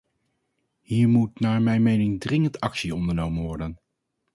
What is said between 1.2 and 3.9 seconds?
naar mijn mening dringend actie ondernomen worden.